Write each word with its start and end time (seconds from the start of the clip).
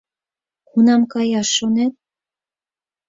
Кунам 0.69 1.01
каяш 1.11 1.47
шонет? 1.57 1.93